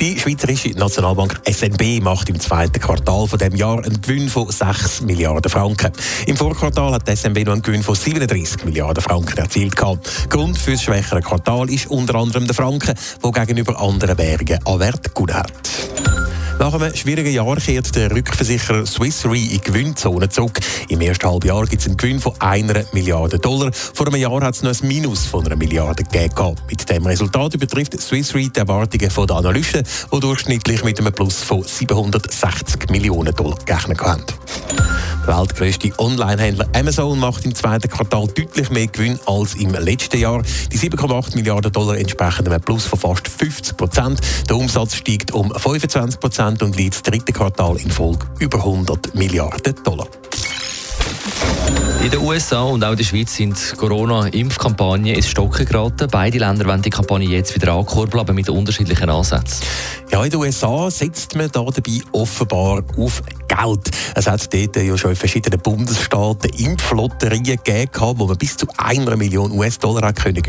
Die 0.00 0.18
Schweizerische 0.18 0.70
Nationalbank 0.70 1.42
SNB 1.46 2.02
macht 2.02 2.30
im 2.30 2.40
zweiten 2.40 2.80
Quartal 2.80 3.26
von 3.28 3.38
dem 3.38 3.54
Jahr 3.54 3.84
einen 3.84 4.00
Gewinn 4.00 4.30
von 4.30 4.50
6 4.50 5.02
Milliarden 5.02 5.50
Franken. 5.50 5.92
Im 6.24 6.38
Vorquartal 6.38 6.94
hat 6.94 7.06
die 7.06 7.14
SNB 7.14 7.44
noch 7.44 7.52
einen 7.52 7.60
Gewinn 7.60 7.82
von 7.82 7.94
37 7.94 8.64
Milliarden 8.64 9.02
Franken 9.02 9.36
erzielt. 9.36 9.76
Grund 9.76 10.56
für 10.56 10.70
das 10.72 10.82
schwächere 10.82 11.20
Quartal 11.20 11.68
ist 11.68 11.90
unter 11.90 12.14
anderem 12.14 12.46
der 12.46 12.54
Franken, 12.54 12.94
der 13.22 13.30
gegenüber 13.30 13.78
anderen 13.78 14.16
Währungen 14.16 14.66
an 14.66 14.80
Wert 14.80 15.12
gut 15.12 15.34
hat. 15.34 15.99
Nach 16.60 16.74
einem 16.74 16.94
schwierigen 16.94 17.32
Jahr 17.32 17.56
kehrt 17.56 17.96
der 17.96 18.10
Rückversicherer 18.14 18.84
Swiss 18.84 19.24
Re 19.24 19.38
in 19.38 19.62
Gewinnzone 19.62 20.28
zurück. 20.28 20.60
Im 20.88 21.00
ersten 21.00 21.26
Halbjahr 21.26 21.64
gibt 21.64 21.80
es 21.80 21.88
einen 21.88 21.96
Gewinn 21.96 22.20
von 22.20 22.34
einer 22.38 22.84
Milliarde 22.92 23.38
Dollar. 23.38 23.72
Vor 23.72 24.06
einem 24.08 24.20
Jahr 24.20 24.42
hat 24.42 24.56
es 24.56 24.62
noch 24.62 24.70
ein 24.70 24.86
Minus 24.86 25.24
von 25.24 25.46
einer 25.46 25.56
Milliarde 25.56 26.04
gegeben. 26.04 26.56
Mit 26.68 26.86
dem 26.90 27.06
Resultat 27.06 27.54
übertrifft 27.54 27.98
Swiss 27.98 28.34
Re 28.34 28.50
die 28.50 28.58
Erwartungen 28.58 29.10
der 29.10 29.36
Analysten, 29.36 29.86
die 30.12 30.20
durchschnittlich 30.20 30.84
mit 30.84 31.00
einem 31.00 31.14
Plus 31.14 31.42
von 31.42 31.62
760 31.62 32.90
Millionen 32.90 33.34
Dollar 33.34 33.56
gerechnet 33.64 33.98
haben. 34.02 34.22
Der 35.26 35.38
weltgrößte 35.38 35.92
Online-Händler 35.98 36.66
Amazon 36.74 37.18
macht 37.18 37.44
im 37.44 37.54
zweiten 37.54 37.88
Quartal 37.88 38.26
deutlich 38.28 38.70
mehr 38.70 38.86
Gewinn 38.86 39.18
als 39.26 39.54
im 39.54 39.72
letzten 39.74 40.18
Jahr. 40.18 40.42
Die 40.72 40.78
7,8 40.78 41.34
Milliarden 41.34 41.70
Dollar 41.72 41.98
entsprechen 41.98 42.46
einem 42.46 42.60
Plus 42.60 42.86
von 42.86 42.98
fast 42.98 43.28
50 43.28 43.76
Prozent. 43.76 44.20
Der 44.48 44.56
Umsatz 44.56 44.96
steigt 44.96 45.32
um 45.32 45.50
25 45.50 46.18
Prozent 46.20 46.62
und 46.62 46.76
liegt 46.76 46.94
das 46.94 47.02
dritte 47.02 47.32
Quartal 47.32 47.76
in 47.76 47.90
Folge 47.90 48.26
über 48.38 48.58
100 48.58 49.14
Milliarden 49.14 49.74
Dollar. 49.84 50.08
In 52.02 52.10
den 52.10 52.20
USA 52.20 52.62
und 52.62 52.82
auch 52.82 52.92
in 52.92 52.96
der 52.96 53.04
Schweiz 53.04 53.36
sind 53.36 53.74
Corona-Impfkampagnen 53.76 55.14
ins 55.14 55.28
Stocken 55.28 55.66
geraten. 55.66 56.08
Beide 56.10 56.38
Länder 56.38 56.64
wollen 56.64 56.80
die 56.80 56.88
Kampagne 56.88 57.28
jetzt 57.28 57.54
wieder 57.54 57.74
ankurbeln, 57.74 58.20
aber 58.20 58.32
mit 58.32 58.48
unterschiedlichen 58.48 59.10
Ansätzen. 59.10 59.66
Ja, 60.10 60.24
in 60.24 60.30
den 60.30 60.40
USA 60.40 60.90
setzt 60.90 61.36
man 61.36 61.50
da 61.52 61.62
dabei 61.62 62.00
offenbar 62.12 62.82
auf 62.96 63.22
Geld. 63.60 63.90
Es 64.14 64.26
hat 64.26 64.52
dort 64.52 64.76
ja 64.76 64.96
schon 64.96 65.10
in 65.10 65.16
verschiedenen 65.16 65.60
Bundesstaaten 65.60 66.50
Impflotterien 66.50 67.42
gegeben, 67.42 68.14
wo 68.16 68.26
man 68.26 68.36
bis 68.36 68.56
zu 68.56 68.66
einer 68.76 69.16
Million 69.16 69.52
US-Dollar 69.52 70.12
gewinnen 70.12 70.42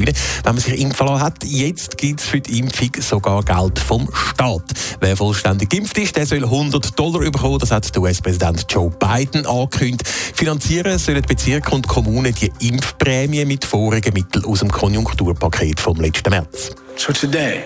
wenn 0.43 0.55
man 0.55 0.57
sich 0.57 0.79
impfen 0.79 1.07
lassen 1.07 1.21
hat. 1.21 1.43
Jetzt 1.43 1.97
gibt 1.97 2.19
es 2.19 2.25
für 2.25 2.39
die 2.39 2.59
Impfung 2.59 2.89
sogar 2.99 3.43
Geld 3.43 3.79
vom 3.79 4.07
Staat. 4.13 4.63
Wer 4.99 5.17
vollständig 5.17 5.69
geimpft 5.69 5.97
ist, 5.97 6.15
der 6.15 6.25
soll 6.25 6.43
100 6.43 6.97
Dollar 6.97 7.19
bekommen. 7.19 7.59
Das 7.59 7.71
hat 7.71 7.93
der 7.93 8.01
US-Präsident 8.01 8.65
Joe 8.69 8.89
Biden 8.89 9.45
angekündigt. 9.45 10.07
Finanzieren 10.07 10.97
sollen 10.97 11.21
Bezirke 11.21 11.75
und 11.75 11.87
Kommunen 11.87 12.33
die 12.33 12.51
Impfprämie 12.59 13.45
mit 13.45 13.65
vorigen 13.65 14.13
Mitteln 14.13 14.45
aus 14.45 14.59
dem 14.59 14.71
Konjunkturpaket 14.71 15.79
vom 15.79 15.97
letzten 15.97 16.29
März. 16.29 16.71
So 16.95 17.13
today, 17.13 17.63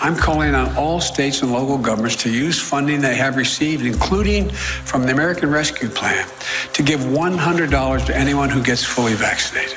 I'm 0.00 0.14
calling 0.14 0.54
on 0.54 0.76
all 0.76 1.00
states 1.00 1.42
and 1.42 1.52
local 1.52 1.76
governments 1.76 2.16
to 2.22 2.30
use 2.30 2.60
funding 2.60 3.00
they 3.00 3.16
have 3.16 3.36
received, 3.36 3.84
including 3.84 4.48
from 4.84 5.02
the 5.02 5.12
American 5.12 5.50
Rescue 5.50 5.88
Plan, 5.88 6.24
to 6.74 6.82
give 6.84 7.00
$100 7.00 8.06
to 8.06 8.16
anyone 8.16 8.48
who 8.48 8.62
gets 8.62 8.84
fully 8.84 9.14
vaccinated. 9.14 9.76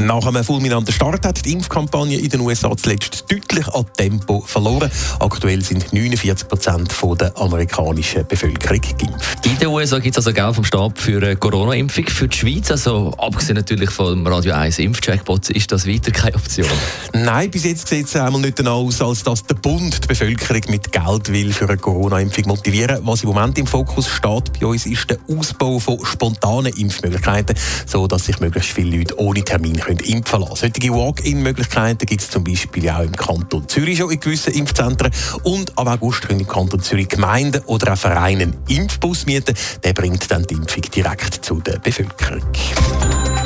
Nach 0.00 0.24
einem 0.24 0.44
fulminanten 0.44 0.92
Start 0.94 1.26
hat 1.26 1.44
die 1.44 1.54
Impfkampagne 1.54 2.18
in 2.18 2.28
den 2.28 2.40
USA 2.40 2.70
zuletzt 2.76 3.24
deutlich 3.28 3.66
an 3.74 3.84
Tempo 3.96 4.40
verloren. 4.46 4.88
Aktuell 5.18 5.60
sind 5.60 5.92
49 5.92 6.46
Prozent 6.46 6.94
der 7.20 7.36
amerikanischen 7.36 8.24
Bevölkerung 8.24 8.80
geimpft. 8.80 9.37
In 9.58 9.64
den 9.64 9.70
USA 9.70 9.98
gibt 9.98 10.16
es 10.16 10.24
also 10.24 10.32
Geld 10.32 10.54
vom 10.54 10.62
Staat 10.62 11.00
für 11.00 11.20
eine 11.20 11.34
Corona-Impfung. 11.34 12.06
Für 12.06 12.28
die 12.28 12.36
Schweiz, 12.36 12.70
also 12.70 13.12
abgesehen 13.18 13.56
natürlich 13.56 13.90
vom 13.90 14.24
Radio 14.24 14.54
1 14.54 14.78
Impfcheckbot, 14.78 15.50
ist 15.50 15.72
das 15.72 15.84
weiter 15.84 16.12
keine 16.12 16.36
Option? 16.36 16.68
Nein, 17.12 17.50
bis 17.50 17.64
jetzt 17.64 17.88
sieht 17.88 18.06
es 18.06 18.14
einmal 18.14 18.40
nicht 18.40 18.64
aus, 18.64 19.02
als 19.02 19.24
dass 19.24 19.44
der 19.46 19.56
Bund 19.56 20.04
die 20.04 20.06
Bevölkerung 20.06 20.62
mit 20.68 20.92
Geld 20.92 21.32
will 21.32 21.52
für 21.52 21.68
eine 21.68 21.76
Corona-Impfung 21.76 22.46
motivieren. 22.46 23.00
Was 23.02 23.24
im 23.24 23.30
Moment 23.30 23.58
im 23.58 23.66
Fokus 23.66 24.06
steht 24.06 24.60
bei 24.60 24.64
uns, 24.64 24.86
ist 24.86 25.10
der 25.10 25.18
Ausbau 25.28 25.80
von 25.80 26.06
spontanen 26.06 26.72
Impfmöglichkeiten, 26.74 27.56
sodass 27.84 28.26
sich 28.26 28.38
möglichst 28.38 28.70
viele 28.70 28.96
Leute 28.96 29.18
ohne 29.18 29.42
Termin 29.42 29.76
können 29.80 29.98
impfen 29.98 30.40
lassen. 30.40 30.70
Solche 30.72 30.92
Walk-in-Möglichkeiten 30.92 32.06
gibt 32.06 32.20
es 32.20 32.30
zum 32.30 32.44
Beispiel 32.44 32.88
auch 32.90 33.02
im 33.02 33.10
Kanton 33.10 33.66
Zürich 33.66 33.98
schon 33.98 34.12
in 34.12 34.20
gewissen 34.20 34.52
Impfzentren. 34.52 35.10
Und 35.42 35.76
ab 35.76 35.88
August 35.88 36.22
können 36.22 36.38
im 36.38 36.46
Kanton 36.46 36.80
Zürich 36.80 37.08
Gemeinden 37.08 37.60
oder 37.66 37.94
auch 37.94 37.98
Vereine 37.98 38.44
einen 38.44 38.56
Impfbus 38.68 39.26
mieten. 39.26 39.47
Der 39.84 39.92
bringt 39.92 40.30
dann 40.30 40.42
die 40.44 40.54
Impfung 40.54 40.82
direkt 40.82 41.44
zu 41.44 41.60
der 41.60 41.78
Bevölkerung. 41.78 42.42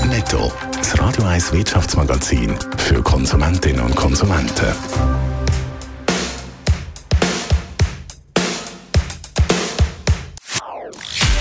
Netto. 0.09 0.53
Das 0.77 0.99
Radio 1.01 1.25
1 1.25 1.53
Wirtschaftsmagazin 1.53 2.55
für 2.77 3.03
Konsumentinnen 3.03 3.81
und 3.81 3.95
Konsumenten. 3.97 4.67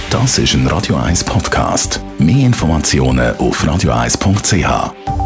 Das 0.10 0.38
ist 0.38 0.54
ein 0.54 0.68
Radio 0.68 0.98
1 0.98 1.24
Podcast. 1.24 2.00
Mehr 2.20 2.46
Informationen 2.46 3.36
auf 3.38 3.64
radio1.ch. 3.64 5.21